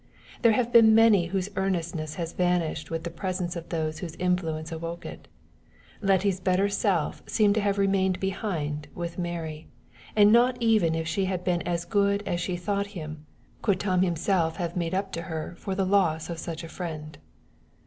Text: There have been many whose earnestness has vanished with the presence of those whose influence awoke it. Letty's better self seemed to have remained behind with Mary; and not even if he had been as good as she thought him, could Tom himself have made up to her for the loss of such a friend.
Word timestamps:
There 0.41 0.53
have 0.53 0.73
been 0.73 0.95
many 0.95 1.27
whose 1.27 1.51
earnestness 1.55 2.15
has 2.15 2.33
vanished 2.33 2.89
with 2.89 3.03
the 3.03 3.11
presence 3.11 3.55
of 3.55 3.69
those 3.69 3.99
whose 3.99 4.15
influence 4.15 4.71
awoke 4.71 5.05
it. 5.05 5.27
Letty's 6.01 6.39
better 6.39 6.69
self 6.69 7.21
seemed 7.27 7.53
to 7.53 7.61
have 7.61 7.77
remained 7.77 8.19
behind 8.19 8.87
with 8.95 9.19
Mary; 9.19 9.67
and 10.15 10.31
not 10.31 10.57
even 10.59 10.95
if 10.95 11.05
he 11.13 11.25
had 11.25 11.43
been 11.43 11.61
as 11.67 11.85
good 11.85 12.23
as 12.27 12.39
she 12.41 12.57
thought 12.57 12.87
him, 12.97 13.27
could 13.61 13.79
Tom 13.79 14.01
himself 14.01 14.55
have 14.55 14.75
made 14.75 14.95
up 14.95 15.11
to 15.11 15.21
her 15.21 15.53
for 15.59 15.75
the 15.75 15.85
loss 15.85 16.31
of 16.31 16.39
such 16.39 16.63
a 16.63 16.67
friend. 16.67 17.19